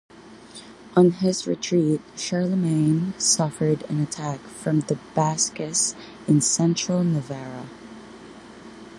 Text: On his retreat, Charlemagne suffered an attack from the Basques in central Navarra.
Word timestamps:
On 0.95 1.11
his 1.11 1.45
retreat, 1.45 2.01
Charlemagne 2.17 3.13
suffered 3.19 3.83
an 3.83 4.01
attack 4.01 4.39
from 4.39 4.79
the 4.79 4.97
Basques 5.13 5.93
in 6.27 6.41
central 6.41 7.03
Navarra. 7.03 7.67